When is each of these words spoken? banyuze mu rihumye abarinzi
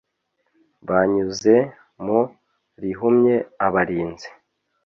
banyuze 0.87 1.55
mu 2.03 2.21
rihumye 2.81 3.35
abarinzi 3.65 4.27